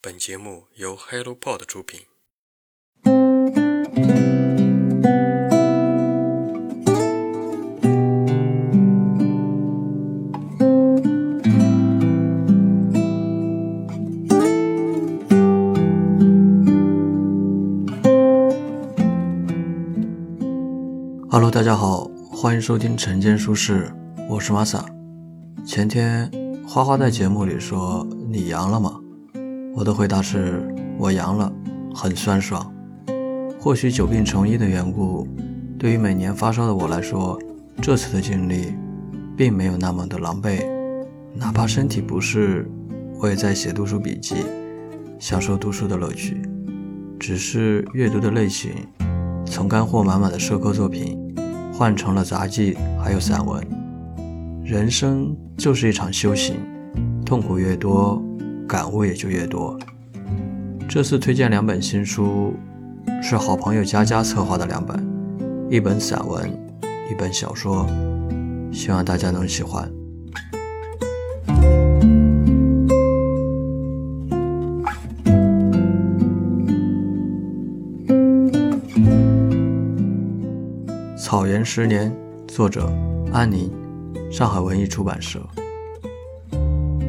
[0.00, 1.98] 本节目由 HelloPod 出品。
[21.28, 23.92] Hello，大家好，欢迎收听晨间书适，
[24.30, 24.84] 我是 Masa。
[25.66, 26.30] 前天
[26.68, 29.00] 花花在节目里说：“你阳了吗？”
[29.78, 30.60] 我的回答是
[30.98, 31.52] ：“我阳了，
[31.94, 32.68] 很酸爽。”
[33.60, 35.24] 或许久病成医的缘故，
[35.78, 37.40] 对于每年发烧的我来说，
[37.80, 38.74] 这次的经历
[39.36, 40.66] 并没有那么的狼狈。
[41.32, 42.68] 哪怕身体不适，
[43.20, 44.34] 我也在写读书笔记，
[45.20, 46.42] 享受读书的乐趣。
[47.16, 48.72] 只是阅读的类型，
[49.46, 51.16] 从干货满满的社科作品，
[51.72, 53.64] 换成了杂记，还有散文。
[54.64, 56.56] 人生就是一场修行，
[57.24, 58.20] 痛苦越多，
[58.68, 59.78] 感悟也就越多。
[60.86, 62.52] 这次推荐两本新书，
[63.22, 65.02] 是好朋友佳佳策划的两本，
[65.70, 66.46] 一本散文，
[67.10, 67.86] 一本小说，
[68.70, 69.90] 希望大家能喜欢。
[81.16, 82.14] 草原十年，
[82.46, 82.92] 作者
[83.32, 83.70] 安宁，
[84.30, 85.40] 上海文艺出版社。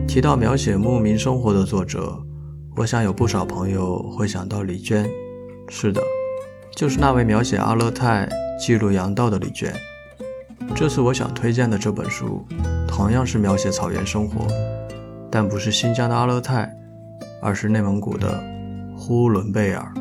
[0.10, 2.20] 提到描写牧民生活的作者，
[2.76, 5.08] 我想有不少朋友会想到李娟。
[5.68, 6.02] 是的，
[6.76, 8.28] 就是那位描写阿勒泰、
[8.60, 9.72] 记录羊道的李娟。
[10.74, 12.44] 这次我想推荐的这本书，
[12.88, 14.48] 同样是描写草原生活，
[15.30, 16.76] 但不是新疆的阿勒泰，
[17.40, 18.44] 而是内蒙古的
[18.98, 19.94] 呼伦贝尔。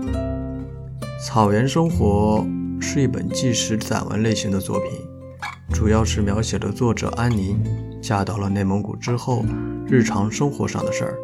[1.22, 2.42] 草原生活。
[2.80, 4.90] 是一本纪实散文类型的作品，
[5.74, 7.60] 主要是描写了作者安宁
[8.00, 9.44] 嫁到了内蒙古之后
[9.86, 11.18] 日常生活上的事儿，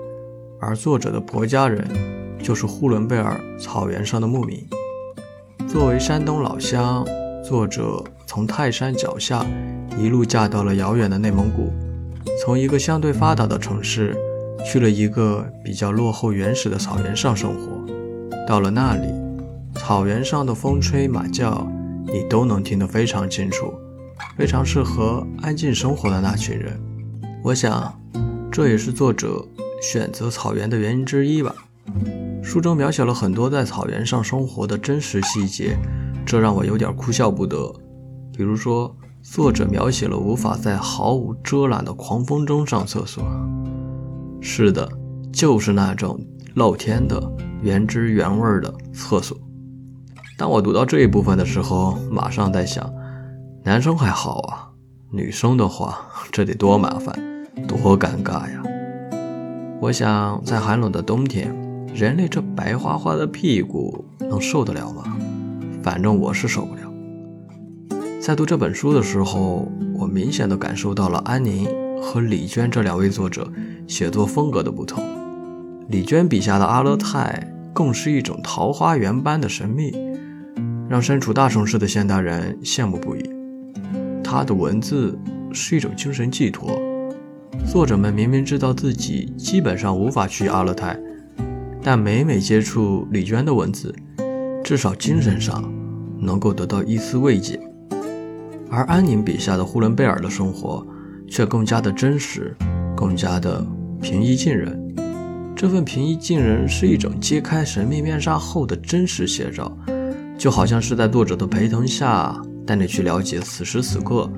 [0.60, 1.86] 而作者的婆家人
[2.42, 4.58] 就是呼伦贝尔草原上的牧民。
[5.68, 7.06] 作为山东老乡，
[7.44, 9.44] 作者从泰山脚下
[9.98, 11.72] 一路嫁到了遥远的内蒙古，
[12.42, 14.16] 从一个相对发达的城市
[14.64, 17.84] 去了一个比较落后原始的草原上生活，
[18.46, 19.08] 到了那里。
[19.74, 21.66] 草原上的风吹马叫，
[22.06, 23.74] 你都能听得非常清楚，
[24.36, 26.80] 非常适合安静生活的那群人。
[27.42, 28.00] 我想，
[28.50, 29.46] 这也是作者
[29.82, 31.54] 选择草原的原因之一吧。
[32.42, 35.76] 书中描写了很多在草原上生活的真实细节，
[36.24, 37.72] 这让我有点哭笑不得。
[38.36, 43.24] 比如说，作者描写了无法在毫无遮拦的狂风中上厕所。
[44.40, 44.86] 是的，
[45.32, 46.20] 就是那种
[46.54, 47.32] 露天的、
[47.62, 49.36] 原汁原味的厕所。
[50.36, 52.92] 当我读到这一部分的时候，马上在想，
[53.66, 54.68] 男生还好啊，
[55.10, 55.98] 女生的话，
[56.30, 57.18] 这得多麻烦，
[57.66, 58.62] 多尴尬呀！
[59.80, 61.50] 我想，在寒冷的冬天，
[61.94, 65.16] 人类这白花花的屁股能受得了吗？
[65.82, 66.82] 反正我是受不了。
[68.20, 71.66] 在读这本书的时候，我明显的感受到了安宁
[72.02, 73.50] 和李娟这两位作者
[73.88, 75.02] 写作风格的不同。
[75.88, 79.90] 李娟笔下的阿勒泰，更是一种桃花源般的神秘。
[80.86, 83.33] 让身处大城市的现代人羡慕不已。
[84.34, 85.16] 他的文字
[85.52, 86.76] 是一种精神寄托。
[87.70, 90.98] 作者们明明知道自己基本上无法去阿勒泰，
[91.80, 93.94] 但每每接触李娟的文字，
[94.64, 95.72] 至少精神上
[96.18, 97.60] 能够得到一丝慰藉。
[98.68, 100.84] 而安宁笔下的呼伦贝尔的生活，
[101.28, 102.56] 却更加的真实，
[102.96, 103.64] 更加的
[104.02, 104.76] 平易近人。
[105.54, 109.70] 这份平易近人是一种揭开神秘面纱后的真实写照。
[110.36, 112.36] 就好像是在作者的陪同下，
[112.66, 114.30] 带你去了解此时此刻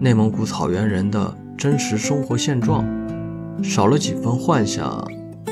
[0.00, 2.84] 内蒙古草原人的真实生活现状，
[3.62, 5.06] 少了几分幻想，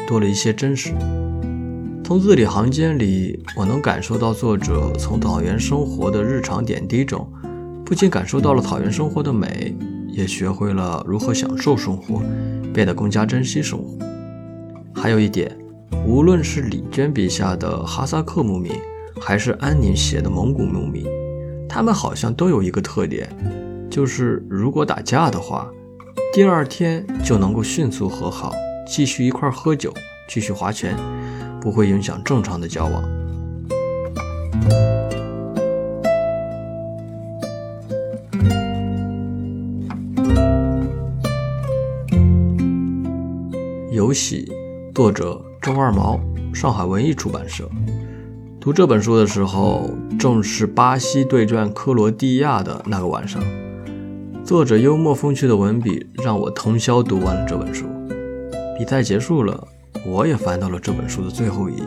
[0.09, 0.95] 多了一些真实。
[2.05, 7.29] 从字里行间里，我能感受到作者从草原生活的日常点滴中，
[7.85, 9.77] 不仅感受到了草原生活的美，
[10.09, 12.23] 也学会了如何享受生活，
[12.73, 13.99] 变得更加珍惜生活。
[14.95, 15.51] 还有一点，
[16.07, 18.73] 无论是李娟笔下的哈萨克牧民。
[19.19, 21.07] 还是安宁写的蒙古牧民，
[21.77, 23.29] 他们好像都有一个特点，
[23.91, 25.71] 就是如果打架的话，
[26.33, 28.51] 第二天就能够迅速和好，
[28.89, 29.93] 继续一块喝酒，
[30.27, 30.97] 继续划拳，
[31.61, 33.05] 不会影响正常的交往。
[43.93, 44.51] 有喜，
[44.95, 46.19] 作者周二毛，
[46.55, 47.69] 上海文艺出版社。
[48.67, 53.41] 读这本书的时候，正是巴西对战克罗地亚的那个晚上。
[54.45, 57.87] 作者幽默风趣的文笔让我通宵读完了这本书。
[58.77, 59.69] 比赛结束了，
[60.05, 61.85] 我也翻到了这本书的最后一页。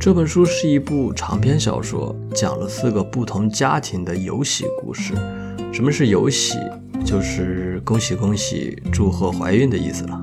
[0.00, 5.14] 这本书是一部长篇小说，讲了四个不同家庭的有喜故事。
[5.72, 6.58] 什么是有喜？
[7.04, 10.20] 就是恭喜恭喜，祝贺怀孕的意思了。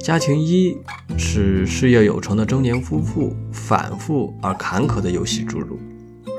[0.00, 0.76] 家庭一
[1.18, 5.78] 是事业有成的中年夫妇反复而坎坷的游戏之路，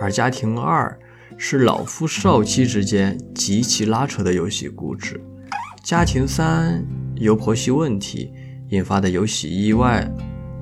[0.01, 0.97] 而家庭二
[1.37, 5.21] 是老夫少妻之间极其拉扯的游戏故事。
[5.83, 6.83] 家庭三
[7.15, 8.31] 由婆媳问题
[8.69, 10.09] 引发的游戏意外，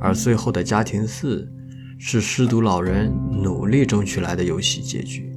[0.02, 1.50] 而最后的家庭四
[1.98, 5.32] 是失独老人努力争取来的游戏结局。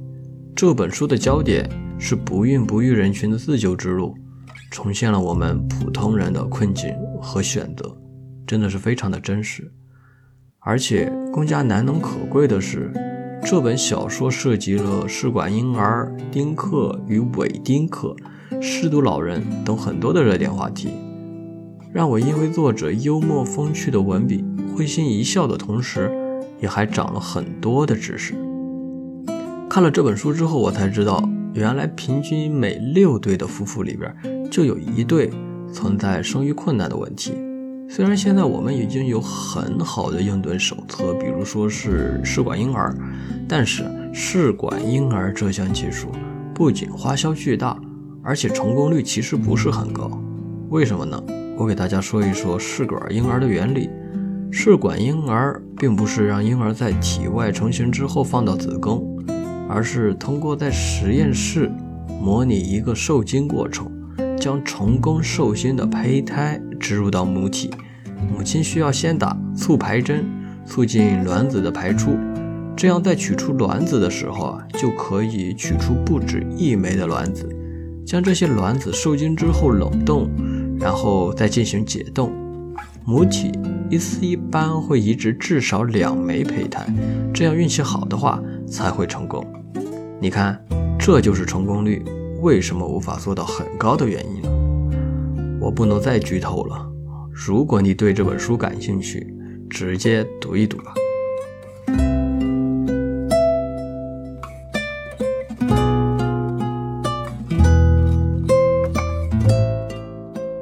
[0.55, 4.15] 这本书的焦点是不孕不育人群的自救之路。
[4.71, 7.93] 重现了我们普通人的困境和选择，
[8.47, 9.69] 真的是非常的真实。
[10.59, 12.89] 而且更加难能可贵的是，
[13.43, 18.15] 这本小说涉及了试管婴儿、丁克与伪丁克、
[18.61, 20.91] 失独老人等很多的热点话题，
[21.91, 24.41] 让我因为作者幽默风趣的文笔
[24.73, 26.09] 会心一笑的同时，
[26.61, 28.33] 也还长了很多的知识。
[29.69, 34.15] 看了这本书之后，我才知道，原来平均每六对的夫妇里边。
[34.51, 35.31] 就有一对
[35.73, 37.31] 存在生育困难的问题。
[37.89, 42.93] 虽然现在我们已经有很好的应对手册，比如说是试管婴儿，
[43.47, 43.83] 但是
[44.13, 46.09] 试管婴儿这项技术
[46.53, 47.79] 不仅花销巨大，
[48.21, 50.21] 而且成功率其实不是很高。
[50.69, 51.21] 为什么呢？
[51.57, 53.89] 我给大家说一说试管婴儿的原理。
[54.51, 59.17] 试管婴儿并不是让婴儿在体外成型之后放到子宫，
[59.69, 61.71] 而是通过在实验室
[62.21, 63.89] 模拟一个受精过程。
[64.41, 67.69] 将成功受精的胚胎植入到母体，
[68.27, 70.25] 母亲需要先打促排针，
[70.65, 72.17] 促进卵子的排出，
[72.75, 77.47] 这样在取出卵子的时候啊，就可以取出不止一枚的卵子。
[78.03, 80.27] 将这些卵子受精之后冷冻，
[80.79, 82.33] 然后再进行解冻，
[83.05, 83.51] 母体
[83.91, 86.83] 一次一般会移植至少两枚胚胎，
[87.31, 89.45] 这样运气好的话才会成功。
[90.19, 90.59] 你看，
[90.99, 92.03] 这就是成功率。
[92.41, 94.49] 为什么无法做到很高的原因呢？
[95.61, 96.91] 我不能再剧透了。
[97.31, 99.31] 如果你对这本书感兴趣，
[99.69, 100.91] 直接读一读吧。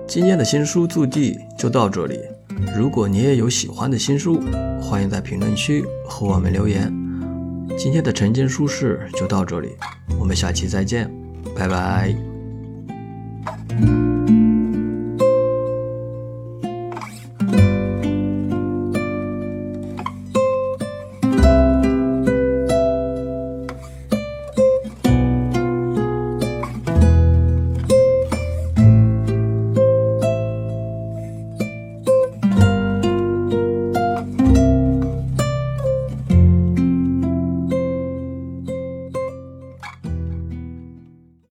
[0.06, 2.20] 今天的新书速递就到这里。
[2.78, 4.42] 如果你也有喜欢的新书，
[4.82, 6.94] 欢迎在评论区和我们留言。
[7.78, 9.78] 今天的晨间书事就到这里，
[10.20, 11.10] 我们下期再见。
[11.56, 12.29] 拜拜。